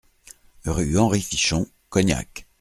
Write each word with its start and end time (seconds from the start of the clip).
Rue 0.65 0.97
Henri 0.97 1.21
Fichon, 1.21 1.67
Cognac 1.89 2.47